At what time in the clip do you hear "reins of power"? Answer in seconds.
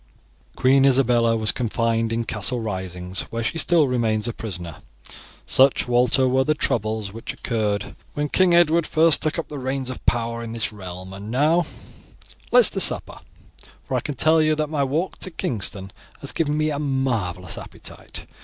9.59-10.41